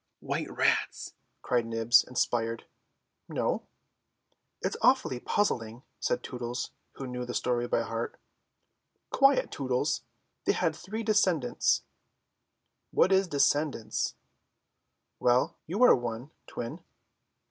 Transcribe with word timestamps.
"White 0.19 0.49
rats," 0.49 1.13
cried 1.43 1.67
Nibs, 1.67 2.03
inspired. 2.03 2.65
"No." 3.29 3.67
"It's 4.63 4.75
awfully 4.81 5.19
puzzling," 5.19 5.83
said 5.99 6.23
Tootles, 6.23 6.71
who 6.93 7.05
knew 7.05 7.23
the 7.23 7.35
story 7.35 7.67
by 7.67 7.81
heart. 7.83 8.19
"Quiet, 9.11 9.51
Tootles. 9.51 10.01
They 10.45 10.53
had 10.53 10.75
three 10.75 11.03
descendants." 11.03 11.83
"What 12.89 13.11
is 13.11 13.27
descendants?" 13.27 14.15
"Well, 15.19 15.55
you 15.67 15.83
are 15.83 15.95
one, 15.95 16.31
Twin." 16.47 16.83